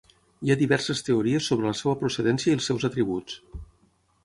Hi 0.45 0.53
ha 0.53 0.55
diverses 0.61 1.03
teories 1.09 1.51
sobre 1.51 1.67
la 1.71 1.75
seva 1.83 1.95
procedència 2.01 2.51
i 2.55 2.59
els 2.61 2.71
seus 2.73 2.89
atributs. 2.93 3.39